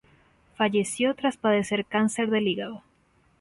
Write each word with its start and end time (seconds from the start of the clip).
Falleció 0.55 1.13
tras 1.13 1.37
padecer 1.37 1.85
cáncer 1.85 2.31
de 2.31 2.41
hígado. 2.41 2.81